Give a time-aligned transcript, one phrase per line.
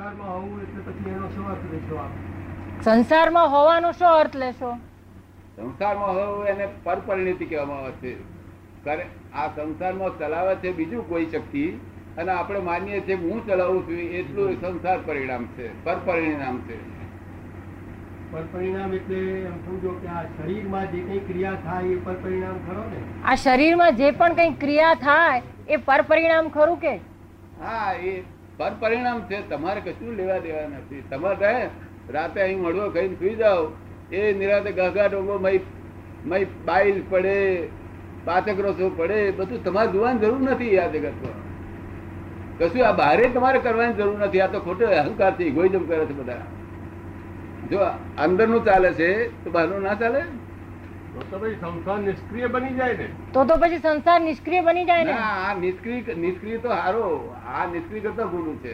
[0.00, 2.04] સંસારમાં હોવું એટલે પછી એનો શું અર્થ લેશો
[2.84, 4.70] સંસારમાં હોવાનો શું અર્થ લેશો?
[5.56, 8.12] સંસારમાં હોવું એને પરપરિણિતિ કહેવામાં આવે છે.
[8.84, 11.64] કારણ આ સંસારમાં ચલાવે છે બીજું કોઈ શક્તિ
[12.16, 16.76] અને આપણે માનીએ છીએ હું ચલાવું છું એટલું સંસાર પરિણામ છે પરપરિણામ છે.
[18.32, 22.58] પર પરિણામ એટલે એમ સમજો કે આ શરીરમાં જે કંઈ ક્રિયા થાય એ પર પરિણામ
[22.66, 22.98] ખરો ને?
[23.24, 26.98] આ શરીરમાં જે પણ કંઈ ક્રિયા થાય એ પરપરિણામ ખરું કે?
[27.60, 28.18] હા એ
[28.60, 31.02] પરપરિણામ છે, તમારે કશું લેવા દેવા નથી.
[31.10, 31.68] તમારે
[32.10, 33.68] રાતે અહીં મળવો ખાઈને સુઈ જાઓ.
[34.12, 35.60] એ નિરાતે ગાઘા ડોંગો મય
[36.24, 37.68] મય બાઈલ પડે
[38.24, 41.38] પાચક રસો પડે બધું તમારે જોવાની જરૂર નથી આ જગતમાં.
[42.58, 44.40] કશું આ બહારે તમારે કરવાની જરૂર નથી.
[44.40, 46.40] આ તો ખોટો અહંકારથી ઇગોઇઝમ કરે છે બધા.
[47.70, 47.78] જો
[48.18, 49.10] અંદરનું ચાલે છે,
[49.44, 50.22] તો બહારનું ના ચાલે?
[51.14, 53.08] તો તો ભાઈ સંસાર નિષ્ક્રિય બની જાય ને.
[53.32, 55.12] તો તો પછી સંસાર નિષ્ક્રિય બની જાય ને.
[55.12, 57.34] આ નિષ્ક્રિય નિષ્ક્રિય તો હારો.
[57.46, 58.72] આ નિષ્ક્રિય કરતા ગુનું છે.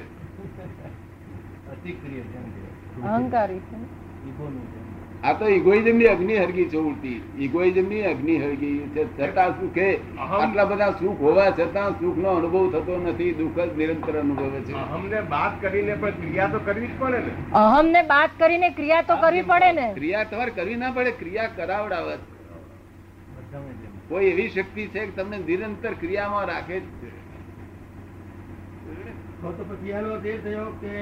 [3.02, 4.85] અહંકારી છે.
[5.24, 7.22] આ તો ઇગોઇઝમની અગ્નિ હરગી છે ઉલટી.
[7.38, 9.04] ઇગોઇઝમની અગ્નિ હરગી છે.
[9.18, 14.18] છતાં સુખે આટલા બધા સુખ હોવા છતાં સુખ નો અનુભવ થતો નથી દુઃખ જ નિરંતર
[14.18, 14.72] અનુભવે છે.
[14.72, 17.32] અમને બાદ કરીને પણ ક્રિયા તો કરવી જ પડે ને?
[17.52, 19.92] અહમ ને બાદ કરીને ક્રિયા તો કરવી પડે ને?
[19.94, 22.34] ક્રિયા તમારે કરવી ના પડે ક્રિયા કરાવડાવે છે.
[24.08, 27.08] કોઈ એવી શક્તિ છે કે તમને નિરંતર ક્રિયામાં રાખે જ છે.
[29.40, 30.92] તો તો પછી એનો અર્થ એ થયો કે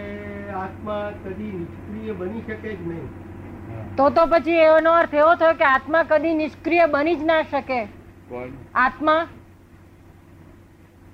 [0.51, 3.24] આત્મા કદી નિષ્ક્રિય બની શકે જ નહીં.
[3.97, 7.85] તો તો પછી એનો અર્થ એવો થયો કે આત્મા કદી નિષ્ક્રિય બની જ ના શકે.
[8.29, 8.49] કોણ?
[8.75, 9.27] આત્મા?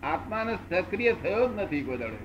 [0.03, 2.17] આત્માને સક્રિય થયો જ નથી કોઈ દાડો.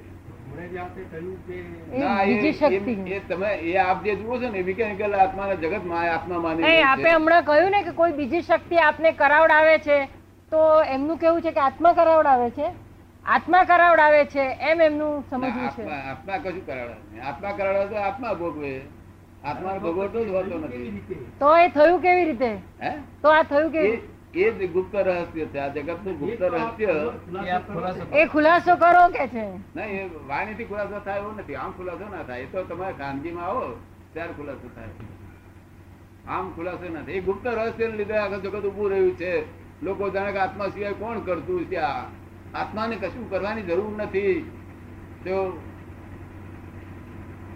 [7.96, 10.06] કોઈ બીજી શક્તિ આપને કરાવડાવે છે
[10.52, 12.72] તો એમનું કેવું છે કે આત્મા કરાવડાવે છે?
[13.26, 15.84] આત્મા કરાવડાવે છે એમ એમનું સમજવું છે.
[15.84, 18.82] આત્મા કશું કરાવડે આત્મા કરાવડાવે તો આત્મા ભોગવે.
[19.46, 21.02] આત્મા ભોગવતો જ હોતો નથી.
[21.40, 22.58] તો એ થયું કેવી રીતે?
[22.84, 22.98] હે?
[23.22, 24.02] તો આ થયું કેવી
[24.34, 25.58] એ જ ગુપ્ત રહસ્ય છે.
[25.58, 29.08] આ જગતનું ગુપ્ત રહસ્ય એ ખુલાસો કરો.
[29.08, 29.46] કે છે?
[29.58, 31.56] નહીં એ વાણીથી ખુલાસો થાય એવું નથી.
[31.56, 32.42] આમ ખુલાસો ના થાય.
[32.42, 33.80] એ તો તમારે ખાનગીમાં આવો
[34.14, 34.88] ત્યારે ખુલાસો થાય.
[36.28, 39.42] આમ ખુલાસો નથી એ ગુપ્ત રહસ્ય લીધે આખું જગત ઉભું રહ્યું છે.
[39.84, 42.00] લોકો જાણે કે આત્મા સિવાય કોણ કરતું છે આ?
[42.54, 44.52] આત્માને કશું કરવાની જરૂર નથી.
[45.26, 45.62] તો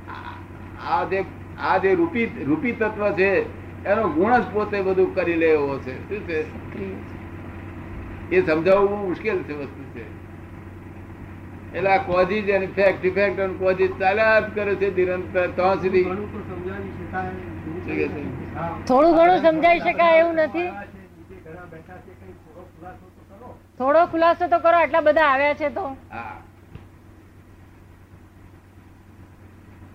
[0.10, 1.26] આ- આ જે
[1.60, 3.32] આ જે રૂપી રૂપી તત્વ છે
[3.86, 6.10] એનો ગુણ જ પોતે બધું કરી લે એવો છે.
[6.10, 6.40] શું છે?
[8.36, 10.20] એ સમજાવવું મુશ્કેલ છે વસ્તુ છે.
[11.78, 16.04] એટલે આ કોઝિજ અને ફેક્ટ ઇફેક્ટ અને કોઝિજ ચાલ્યા જ કરે છે નિરંતર ત્યાં સુધી.
[18.88, 20.20] થોડું ઘણું સમજાવી શકાય.
[20.20, 20.64] એવું નથી.
[20.64, 23.58] નીચે ઘણા બેઠા છે કંઈ થોડો ખુલાસો તો કરો.
[23.78, 25.82] થોડો ખુલાસો તો કરો આટલા બધા આવ્યા છે તો.
[25.82, 26.38] હા.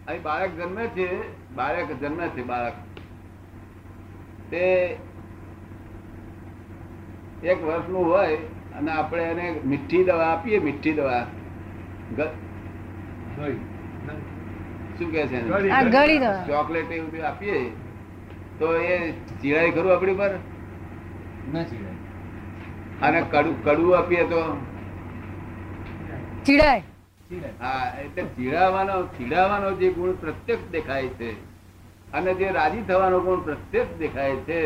[0.06, 1.06] અહીં બાળક જન્મે છે
[1.56, 2.76] બાળક જન્મે છે બાળક.
[4.50, 4.65] તે
[7.44, 8.38] એક વર્ષનું હોય
[8.78, 11.22] અને આપણે એને મીઠી દવા આપીએ મીઠી દવા.
[14.97, 15.38] શું કે છે
[16.48, 17.59] ચોકલેટ એવું બધું આપીએ
[18.59, 18.97] તો એ
[19.41, 20.32] ચીડાય ખરું આપણી પર
[23.03, 24.42] અને કડું કડવું આપીએ તો?
[26.44, 26.82] ચીડાય.
[27.30, 31.30] ચીડાવાનો ચીડાવાનો જે ગુણ પ્રત્યક્ષ દેખાય છે
[32.12, 34.58] અને જે રાજી થવાનો ગુણ પ્રત્યક્ષ દેખાય છે,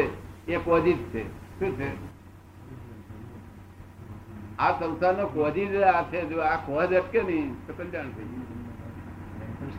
[0.48, 1.22] એ કોઝિજ છે.
[1.58, 1.88] શું છે?
[4.58, 8.46] આ સંસારનો કોઝિજ આ છે, જો આ કોઝ અટકે નહીં, તો કલ્યાણ થઈ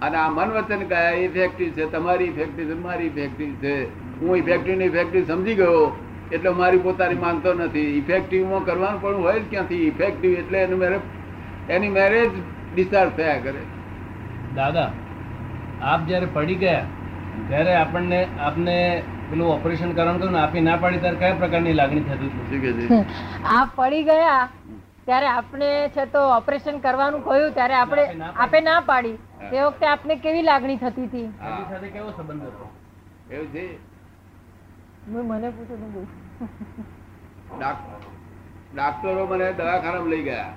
[0.02, 3.74] અને આ મન વચન કયા ઇફેક્ટિવ છે, તમારી ઇફેક્ટિવ છે, મારી ઇફેક્ટિવ છે.
[4.20, 5.98] હું ઇફેક્ટિવ ને ઇફેક્ટિવ સમજી ગયો,
[6.32, 7.98] એટલે મારી પોતાની માનતો નથી.
[7.98, 9.88] ઇફેક્ટિવમાં કરવાનું પણ હોય જ ક્યાંથી?
[9.88, 11.02] ઇફેક્ટિવ એટલે એનું મેરેજ
[11.70, 12.32] એની મેરેજ
[12.80, 13.62] ડિસ્ચાર્જ થયા કરે.
[14.58, 14.90] દાદા
[15.92, 16.86] આપ જ્યારે પડી ગયા
[17.50, 18.76] ત્યારે આપણને આપને
[19.32, 22.48] પેલું ઓપરેશન કરવાનું કહ્યું ને આપી ના પાડી ત્યારે કયા પ્રકારની લાગણી થતી હતી?
[22.50, 22.86] શું કે છે
[23.56, 24.44] આ પડી ગયા
[25.08, 28.04] ત્યારે આપણે છે તો ઓપરેશન કરવાનું કહ્યું ત્યારે આપણે
[28.46, 29.18] આપે ના પાડી.
[29.52, 31.28] તે વખતે આપને કેવી લાગણી થતી હતી.
[31.70, 32.66] સાથે કેવો સંબંધ હતો?
[33.34, 33.66] એવું છે?
[35.30, 35.76] મને પૂછો
[38.76, 40.52] ડાક્ટરો મને દવાખાનામાં લઈ ગયા.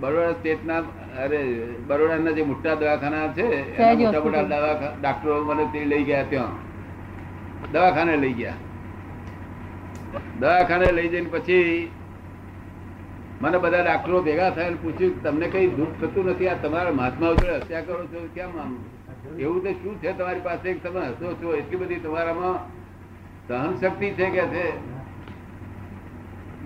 [0.00, 0.80] બરોડા સ્ટેટના
[1.22, 1.40] અરે
[1.88, 5.00] બરોડાના જે મોટા દવાખાના છે મોટા મોટા હોસ્પિટલ.
[5.00, 6.54] ડાક્ટરો મને તે લઈ ગયા ત્યાં.
[7.72, 8.58] દવાખાને લઈ ગયા.
[10.40, 11.90] દવાખાને લઈ જઈને પછી
[13.42, 16.48] મને બધા ડાક્ટરો ભેગા થયા પૂછ્યું તમને કઈ દુઃખ થતું નથી?
[16.48, 18.72] આ તમારા મહાત્મા ઉપર હત્યા કરો છો કેમ આમ?
[19.38, 20.68] એવું તો શું છે તમારી પાસે?
[20.74, 22.58] તમે હસો છો એટલી બધી તમારામાં
[23.48, 24.66] સહન શક્તિ છે કે છે?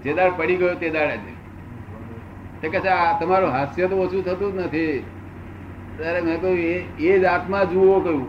[0.04, 1.33] જે દાડ પડી ગયો તે દાડે જ
[2.64, 5.04] તે કહે છે આ તમારું હાસ્ય તો ઓછું થતું જ નથી.
[5.96, 6.76] ત્યારે મેં કહ્યું એ
[7.08, 8.22] એ જ આત્મા જુઓ કહ્યું.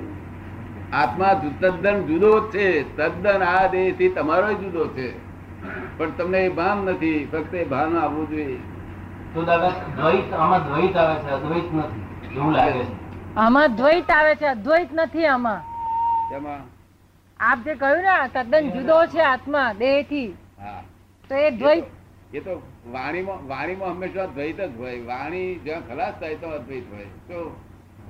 [1.01, 2.67] આત્મા તદ્દન જુદો જ છે.
[2.97, 5.07] તદ્દન આ દેહથી તમારો જુદો છે.
[5.97, 7.21] પણ તમને એ ભાન નથી.
[7.31, 8.59] ફક્ત એ ભાન આવવું જોઈએ.
[9.33, 12.03] તો દાદા દ્વૈત આમાં દ્વૈત આવે છે અદ્વૈત નથી.
[12.35, 12.85] એવું લાગે છે.
[13.37, 15.61] આમાં દ્વૈત આવે છે અદ્વૈત નથી આમાં.
[16.29, 16.61] તેમાં
[17.39, 20.29] આપ જે કહ્યું ને તદ્દન જુદો છે આત્મા દેહથી
[21.29, 21.85] તો એ દ્વૈત
[22.33, 22.61] એ તો
[22.91, 24.97] વાણીમાં વાણીમાં હંમેશા દ્વૈત જ હોય.
[25.01, 27.07] વાણી જ્યાં ખલાસ થાય તો અદ્વૈત હોય.
[27.29, 27.39] તો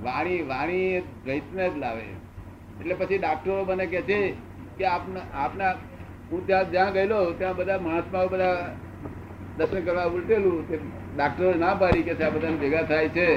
[0.02, 2.06] વાણી વાણી દ્વૈતને જ લાવે.
[2.80, 4.18] એટલે પછી ડાક્ટરો મને કે છે
[4.78, 5.70] કે આપના આપના
[6.30, 8.76] હું ત્યાં જ્યાં ગયેલો, ત્યાં બધા મહાત્માઓ બધા
[9.56, 10.78] દર્શન કરવા ઉલટેલું તે
[11.16, 13.28] ડાક્ટરો ના પાડી કે આ બધાને ભેગા થાય છે.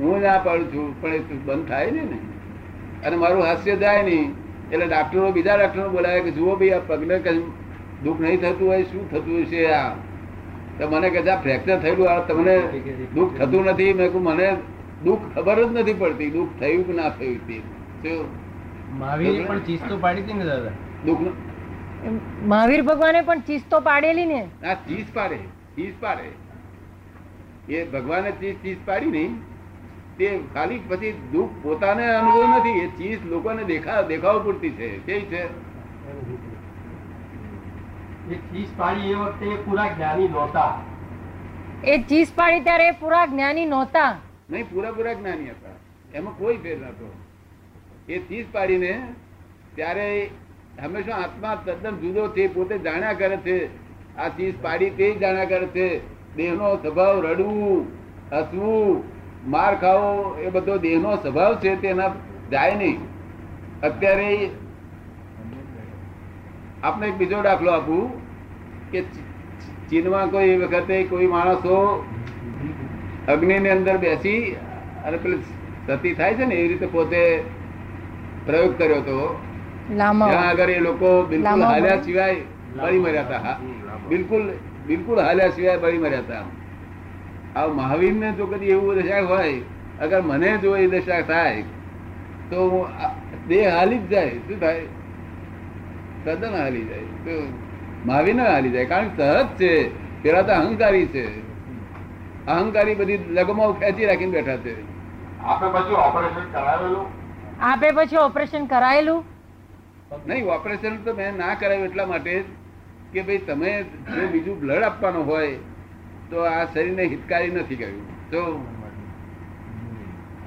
[0.00, 2.10] હું ના પાડું છું, પણ એ બંધ થાય નહીં?
[2.10, 2.18] ને
[3.06, 4.30] અને મારું હાસ્ય જાય નહીં.
[4.72, 7.38] એટલે ડાક્ટરો બીજા ડાક્ટરો બોલાવે કે જુઓ ભાઈ આ પગને કઈ
[8.04, 9.94] દુઃખ નહીં થતું હોય શું થતું હશે આ?
[10.78, 12.56] તો મને કે છે, આ ફ્રેક્ચર થયેલું આ તમને
[13.14, 13.94] દુઃખ થતું નથી.
[13.94, 14.48] મેં કહું મને
[15.04, 17.38] દુઃખ ખબર જ નથી પડતી દુઃખ થયું કે ના થયું
[18.02, 18.18] તે.
[19.00, 20.74] મહાવીર પણ ચીજ તો પાડી હતી ને દાદા?
[21.06, 21.22] દુઃખ
[22.52, 24.40] મહાવીર ભગવાને પણ ચીજ તો પાડેલી ને?
[24.64, 25.38] આ ચીજ પાડે
[25.76, 26.28] ચીજ પાડે.
[27.68, 29.34] એ ભગવાને ચીજ ચીજ પાડી નહીં.
[30.18, 34.88] તે ખાલી પછી દુઃખ પોતાને અનુભવ નથી એ ચીજ લોકોને દેખા દેખાવ પૂરતી છે.
[35.06, 35.42] કેવી છે?
[38.30, 40.72] એ ચીજ પાડી એ વખતે પૂરા જ્ઞાની નહોતા.
[41.84, 44.16] એ ચીજ પાડી ત્યારે એ પૂરા જ્ઞાની નહોતા.
[44.50, 45.76] નહીં પૂરા પૂરા જ્ઞાની હતા.
[46.14, 47.14] એમાં કોઈ ફેર નતો
[48.08, 49.02] એ ચીજ પાડીને
[49.74, 50.30] ત્યારે
[50.82, 53.66] હંમેશા આત્મા તદ્દન જુદો છે પોતે જાણ્યા કરે છે.
[54.16, 55.88] આ ચીજ પાડી તે જાણ્યા કરે છે.
[56.36, 57.86] દેહનો સ્વભાવ રડવું
[58.32, 59.02] હસવું
[59.50, 62.12] માર ખાવો એ બધો દેહનો સ્વભાવ છે તેના
[62.50, 63.00] જાય નહીં.
[63.82, 64.50] અત્યારે
[66.82, 68.04] આપણે એક બીજો દાખલો આપું
[68.92, 69.00] કે
[69.88, 71.76] ચીનમાં કોઈ વખતે કોઈ માણસો
[73.28, 74.56] અગ્નિની અંદર બેસી
[75.04, 75.42] અને પેલી
[75.88, 77.20] સતી થાય છે ને એવી રીતે પોતે
[78.46, 79.18] પ્રયોગ કર્યો હતો
[80.24, 82.36] ત્યાં આગળ એ લોકો બિલકુલ હાલ્યા સિવાય
[82.76, 83.56] બળી મર્યા હતા.
[84.08, 84.44] બિલકુલ
[84.86, 86.44] બિલકુલ હાલ્યા સિવાય બળી મર્યા હતા
[87.56, 89.54] આ મહાવીર ને જો કદી એવું દશા હોય
[90.00, 91.64] અગર મને જો એ દશા થાય
[92.50, 92.86] તો હું
[93.48, 94.34] દેહ હાલી જ જાય.
[94.46, 94.84] શું થાય?
[96.24, 97.06] તદ્દન હાલી જાય.
[97.26, 97.34] તો
[98.06, 98.84] મહાવીર ના હાલી જાય.
[98.84, 99.72] કારણ કે સહજ છે.
[100.22, 101.26] પેલા તો અહંકારી છે.
[102.46, 104.74] અહંકારી બધી લગમાં ખેંચી રાખીને બેઠા છે.
[105.42, 107.06] આપે પછી ઓપરેશન કરાવેલું?
[107.60, 109.24] આપે પછી ઓપરેશન કરાયેલું?
[110.26, 112.44] નહીં ઓપરેશન તો મેં ના કરાવ્યું એટલા માટે
[113.12, 115.56] કે ભાઈ તમે જો બીજું બ્લડ આપવાનું હોય
[116.30, 118.30] તો આ શરીરને હિતકારી નથી કર્યું.
[118.30, 118.40] તો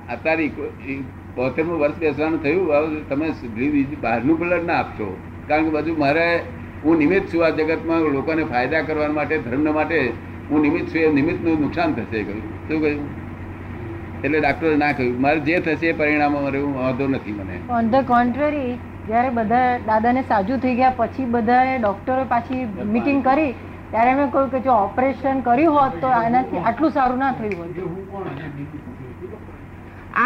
[0.10, 0.48] અત્યારે
[1.36, 2.74] બોતેરમું વર્ષ બેસવાનું થયું.
[2.74, 3.32] હવે તમે
[4.02, 5.10] બહારનું બ્લડ ના આપશો.
[5.50, 6.24] કારણ કે બધું મારે
[6.86, 10.00] હું નિમિત્ત છું આ જગતમાં લોકોને ફાયદા કરવા માટે ધર્મ માટે.
[10.50, 12.42] હું નિમિત્ત છું એ નિમિત્તનું નુકસાન થશે કહ્યું.
[12.68, 13.06] શું કહ્યું?
[14.24, 15.22] એટલે ડાક્ટરે ના કહ્યું.
[15.22, 17.56] મારે જે થશે એ પરિણામો મારે હું વાંધો નથી મને.
[17.70, 18.74] ઓન ધ કોન્ટ્રરી
[19.08, 22.62] જ્યારે બધા દાદાને સાજુ થઈ ગયા પછી બધાએ ડોક્ટરો પાછી
[22.94, 23.50] મીટિંગ કરી
[23.92, 27.78] ત્યારે મેં કહ્યું કે જો ઓપરેશન કર્યું હોત તો આનાથી આટલું સારું ના થયું હોત.
[27.78, 28.28] એ હું કોણ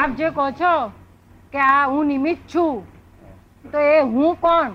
[0.01, 0.75] આપ જે કહો છો
[1.54, 2.83] કે આ હું નિમિત્ત છું
[3.74, 4.71] તો એ હું કોણ?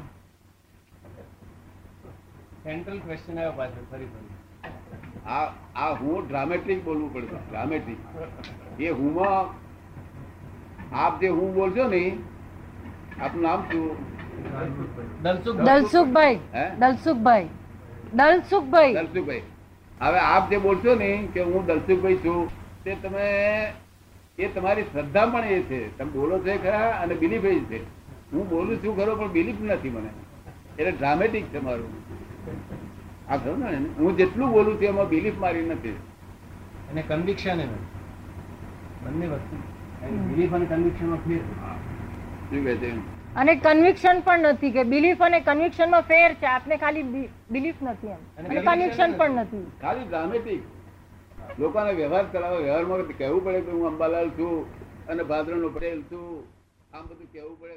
[2.65, 4.31] સેન્ટ્રલ ક્વેશ્ચન આવ્યો પાછળ ફરી ફરી.
[5.27, 5.47] આ
[5.77, 7.99] આ હું ડ્રામેટિક બોલવું પડશે ડ્રામેટિક
[8.81, 9.45] એ હુંમાં
[11.03, 12.03] આપ જે હું બોલશો ને
[13.21, 13.87] આપનું નામ શું?
[15.23, 16.39] દલસુખભાઈ.
[16.79, 17.49] દલસુખભાઈ.
[18.15, 18.94] દલસુખભાઈ.
[18.94, 19.43] દલસુખભાઈ.
[20.01, 22.49] હવે આપ જે બોલશો ને કે હું દલસુખભાઈ છું
[22.85, 23.29] તે તમે
[24.39, 25.99] એ તમારી શ્રદ્ધા પણ એ છે.
[25.99, 27.81] તમે બોલો છો ખરા અને બિલીફ એ છે.
[28.33, 30.11] હું બોલું છું ખરો પણ બિલીફ નથી મને.
[30.79, 32.24] એટલે ડ્રામેટિક છે મારું.
[33.29, 33.77] આ ખરું ને?
[33.98, 35.96] હું જેટલું બોલું છું એમાં બિલીફ મારી નથી.
[36.91, 37.72] અને કન્વિક્શન એમ
[39.05, 39.56] બંને વસ્તુ.
[40.29, 41.39] બિલીફ અને કન્વિક્શનમાં ફેર
[42.51, 42.91] શું કહે છે
[43.36, 46.46] અને કન્વિક્શન પણ નથી કે બિલીફ અને કન્વિક્શનમાં ફેર છે.
[46.46, 47.03] આપને ખાલી
[47.51, 48.22] બિલીફ નથી એમ.
[48.39, 49.67] અને અને કન્વિક્શન પણ નથી.
[49.82, 50.60] ખાલી ડ્રામેટિક
[51.58, 52.56] લોકોને વ્યવહાર કરાવો.
[52.56, 54.53] વ્યવહારમાં કહેવું પડે કે હું અંબાલાલ છું
[55.08, 56.44] અને ભાદરનો પટેલ છું.
[56.96, 57.74] આમ બધું કહેવું પડે.